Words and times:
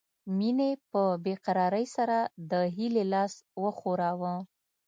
مينې 0.37 0.71
په 0.91 1.03
بې 1.23 1.35
قرارۍ 1.45 1.85
سره 1.95 2.17
د 2.51 2.53
هيلې 2.75 3.05
لاس 3.13 3.33
وښوراوه 3.61 4.33